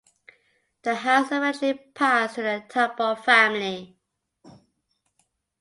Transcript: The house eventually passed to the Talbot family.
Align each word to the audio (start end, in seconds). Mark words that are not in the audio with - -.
The 0.81 0.95
house 0.95 1.27
eventually 1.27 1.75
passed 1.93 2.33
to 2.33 2.41
the 2.41 2.63
Talbot 2.67 3.23
family. 3.23 3.99